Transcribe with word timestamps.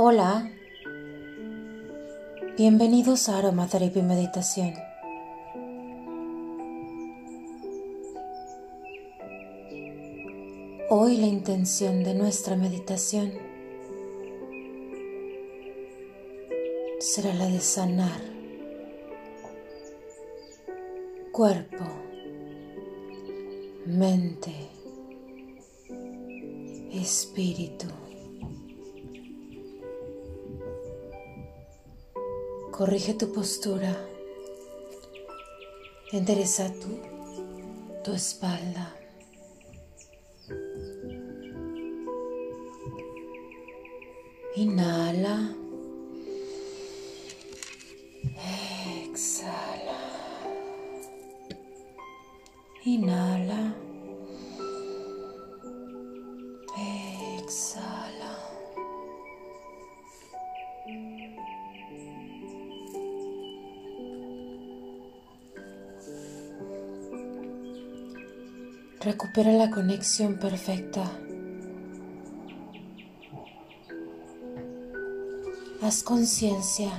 Hola, 0.00 0.48
bienvenidos 2.56 3.28
a 3.28 3.38
Aromatherapy 3.38 4.00
Meditación. 4.00 4.74
Hoy 10.88 11.16
la 11.16 11.26
intención 11.26 12.04
de 12.04 12.14
nuestra 12.14 12.54
meditación 12.54 13.32
será 17.00 17.34
la 17.34 17.46
de 17.46 17.58
sanar 17.58 18.20
cuerpo, 21.32 21.84
mente, 23.84 24.54
espíritu. 26.92 28.07
Corrige 32.78 33.14
tu 33.14 33.32
postura. 33.32 33.90
Endereza 36.12 36.70
tu, 36.80 36.90
tu 38.04 38.12
espalda. 38.12 38.94
Inhala. 44.54 45.36
Exhala. 49.02 50.00
Inhala. 52.84 53.77
Recupera 69.00 69.52
la 69.52 69.70
conexión 69.70 70.38
perfecta. 70.38 71.04
Haz 75.82 76.02
conciencia. 76.02 76.90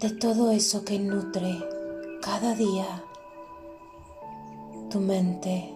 de 0.00 0.10
todo 0.10 0.52
eso 0.52 0.84
que 0.84 0.96
nutre 1.00 1.58
cada 2.22 2.54
día 2.54 3.02
tu 4.90 5.00
mente, 5.00 5.74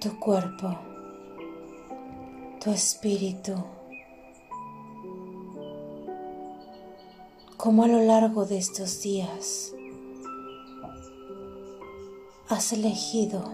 tu 0.00 0.18
cuerpo, 0.18 0.74
tu 2.60 2.70
espíritu. 2.70 3.52
Como 7.62 7.84
a 7.84 7.86
lo 7.86 8.02
largo 8.02 8.44
de 8.44 8.58
estos 8.58 9.02
días 9.02 9.72
has 12.48 12.72
elegido 12.72 13.44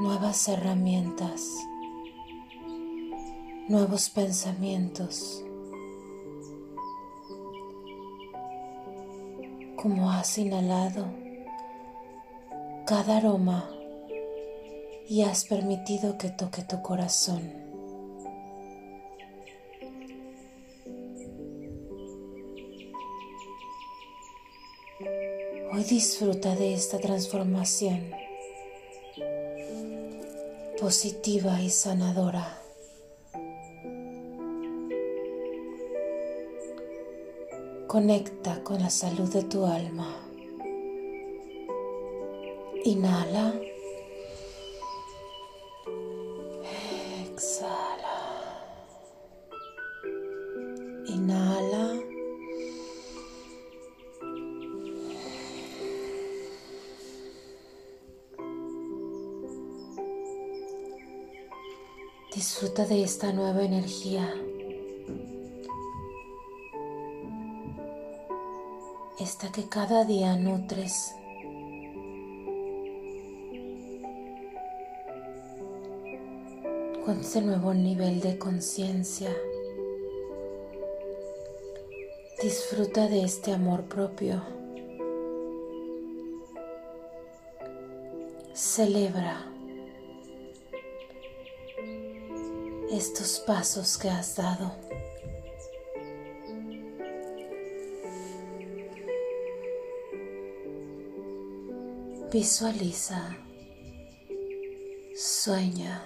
nuevas 0.00 0.48
herramientas 0.48 1.44
nuevos 3.68 4.10
pensamientos, 4.10 5.44
como 9.76 10.10
has 10.10 10.38
inhalado 10.38 11.06
cada 12.84 13.18
aroma 13.18 13.70
y 15.08 15.22
has 15.22 15.44
permitido 15.44 16.18
que 16.18 16.30
toque 16.30 16.62
tu 16.62 16.82
corazón. 16.82 17.67
Disfruta 25.86 26.56
de 26.56 26.74
esta 26.74 26.98
transformación 26.98 28.10
positiva 30.78 31.62
y 31.62 31.70
sanadora. 31.70 32.60
Conecta 37.86 38.62
con 38.64 38.80
la 38.82 38.90
salud 38.90 39.32
de 39.32 39.44
tu 39.44 39.64
alma. 39.66 40.14
Inhala. 42.84 43.67
Disfruta 62.38 62.86
de 62.86 63.02
esta 63.02 63.32
nueva 63.32 63.64
energía. 63.64 64.32
esta 69.18 69.50
que 69.50 69.68
cada 69.68 70.04
día 70.04 70.36
nutres. 70.36 71.16
Con 77.04 77.18
ese 77.22 77.42
nuevo 77.42 77.74
nivel 77.74 78.20
de 78.20 78.38
conciencia, 78.38 79.36
disfruta 82.40 83.08
de 83.08 83.24
este 83.24 83.52
amor 83.52 83.82
propio. 83.86 84.40
Celebra 88.54 89.47
estos 92.90 93.38
pasos 93.40 93.98
que 93.98 94.08
has 94.08 94.36
dado. 94.36 94.72
Visualiza, 102.30 103.36
sueña, 105.16 106.02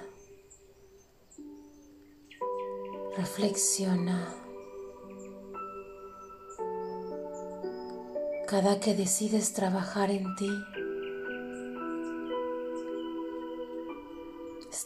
reflexiona. 3.16 4.34
Cada 8.47 8.78
que 8.78 8.94
decides 8.94 9.53
trabajar 9.53 10.10
en 10.10 10.37
ti, 10.37 10.50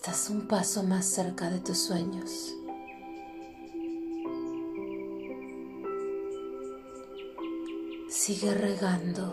estás 0.07 0.31
un 0.31 0.47
paso 0.47 0.85
más 0.85 1.05
cerca 1.05 1.51
de 1.51 1.59
tus 1.59 1.79
sueños. 1.79 2.55
Sigue 8.09 8.55
regando 8.55 9.33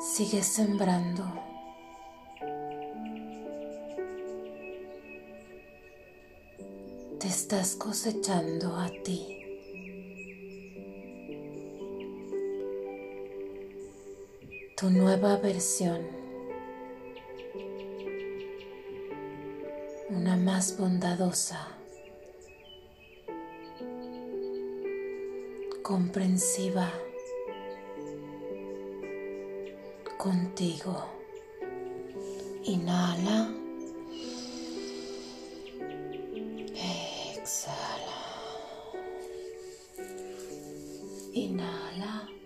Sigue 0.00 0.42
sembrando. 0.42 1.24
Te 7.20 7.28
estás 7.28 7.76
cosechando 7.76 8.74
a 8.76 8.88
ti. 9.04 9.39
Tu 14.80 14.88
nueva 14.88 15.36
versión. 15.36 16.00
Una 20.08 20.36
más 20.38 20.78
bondadosa. 20.78 21.68
Comprensiva. 25.82 26.90
contigo. 30.20 31.04
Inhala. 32.64 33.50
Exhala. 37.34 38.20
Inhala. 41.32 42.39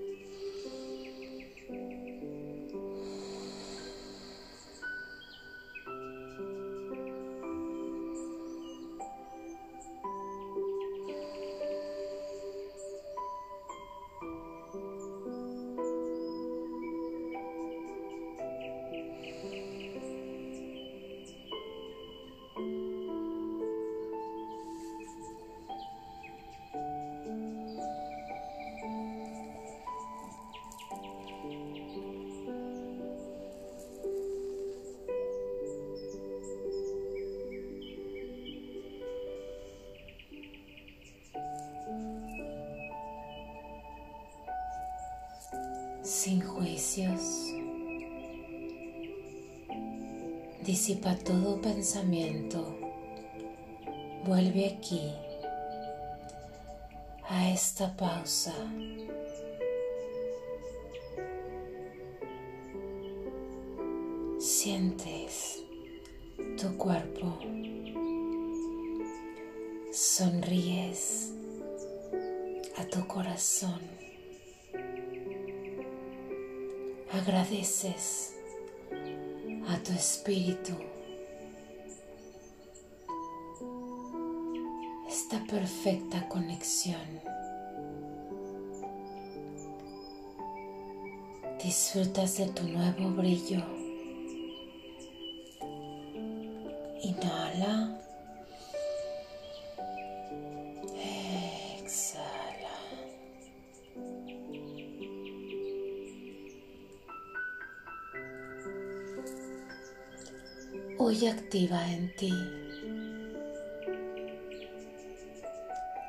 Sin 46.25 46.41
juicios. 46.41 47.53
Disipa 50.65 51.15
todo 51.19 51.61
pensamiento. 51.61 52.65
Vuelve 54.25 54.69
aquí, 54.69 55.13
a 57.29 57.51
esta 57.51 57.95
pausa. 57.95 58.55
Sientes 64.39 65.63
tu 66.59 66.75
cuerpo. 66.79 67.39
Sonríes 69.93 71.35
a 72.79 72.87
tu 72.87 73.07
corazón. 73.07 74.04
Agradeces 77.15 78.35
a 79.69 79.79
tu 79.85 79.93
espíritu 79.93 80.73
esta 85.09 85.39
perfecta 85.47 86.29
conexión. 86.29 87.21
Disfrutas 91.63 92.37
de 92.39 92.47
tu 92.49 92.65
nuevo 92.65 93.11
brillo. 93.11 93.63
Inhala. 97.01 97.94
Hoy 111.07 111.27
activa 111.27 111.87
en 111.93 112.17
ti. 112.17 112.33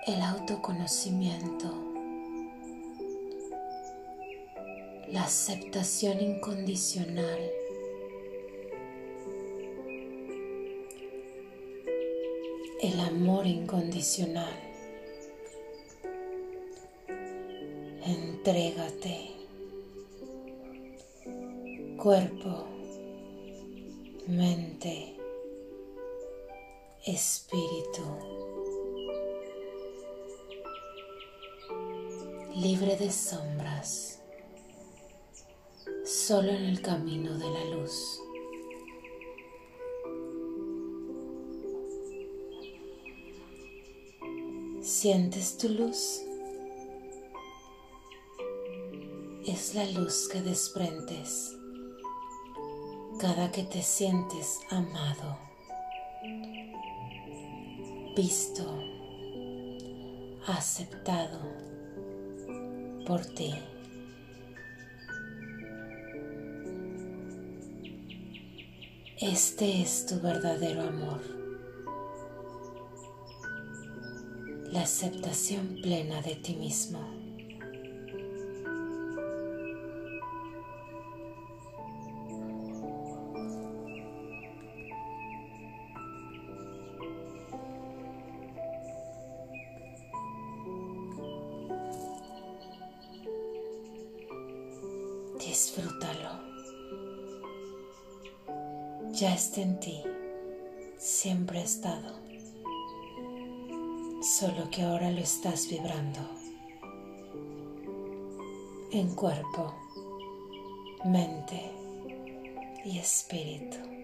El 0.07 0.21
autoconocimiento, 0.21 1.69
la 5.09 5.23
aceptación 5.23 6.21
incondicional, 6.21 7.39
el 12.81 12.99
amor 13.01 13.47
incondicional. 13.47 14.57
Entrégate, 18.05 19.31
cuerpo, 21.97 22.74
mente, 24.27 25.15
espíritu. 27.05 28.35
libre 32.55 32.95
de 32.95 33.11
sombras, 33.11 34.21
solo 36.05 36.49
en 36.51 36.63
el 36.63 36.81
camino 36.81 37.37
de 37.37 37.49
la 37.49 37.65
luz. 37.65 38.21
¿Sientes 44.81 45.57
tu 45.57 45.67
luz? 45.67 46.21
Es 49.45 49.75
la 49.75 49.85
luz 49.91 50.29
que 50.29 50.41
desprendes 50.41 51.54
cada 53.19 53.49
que 53.49 53.63
te 53.63 53.81
sientes 53.81 54.59
amado, 54.69 55.37
visto, 58.15 58.63
aceptado 60.45 61.39
por 63.05 63.25
ti. 63.25 63.53
Este 69.17 69.81
es 69.81 70.05
tu 70.07 70.19
verdadero 70.19 70.81
amor, 70.81 71.21
la 74.73 74.81
aceptación 74.81 75.79
plena 75.81 76.21
de 76.21 76.35
ti 76.35 76.55
mismo. 76.55 77.24
Disfrútalo. 95.55 96.31
Ya 99.13 99.33
está 99.33 99.61
en 99.61 99.79
ti. 99.79 100.03
Siempre 100.97 101.59
ha 101.59 101.63
estado. 101.63 102.19
Solo 104.21 104.69
que 104.69 104.81
ahora 104.81 105.09
lo 105.11 105.21
estás 105.21 105.69
vibrando. 105.69 106.19
En 108.91 109.15
cuerpo, 109.15 109.73
mente 111.05 111.71
y 112.83 112.97
espíritu. 112.97 113.94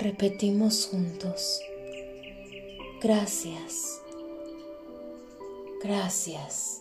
Repetimos 0.00 0.86
juntos. 0.86 1.60
Gracias. 3.02 4.00
Gracias. 5.82 6.80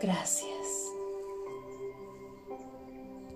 Gracias. 0.00 0.51